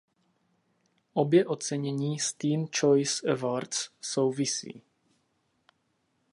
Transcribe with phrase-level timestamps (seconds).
[1.13, 4.83] Obě ocenění s Teen Choice Awards souvisí.